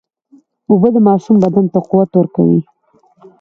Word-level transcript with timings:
اوبه 0.69 0.89
د 0.93 0.97
ماشوم 1.07 1.35
بدن 1.43 1.65
ته 1.73 1.79
قوت 1.89 2.11
ورکوي. 2.15 2.59